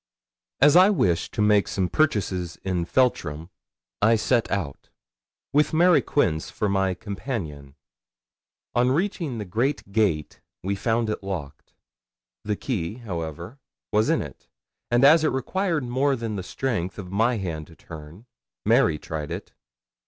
[0.61, 3.51] As I wished to make some purchases in Feltram,
[4.01, 4.89] I set out,
[5.53, 7.75] with Mary Quince for my companion.
[8.73, 11.75] On reaching the great gate we found it locked.
[12.43, 13.59] The key, however,
[13.91, 14.47] was in it,
[14.89, 18.25] and as it required more than the strength of my hand to turn,
[18.65, 19.53] Mary tried it.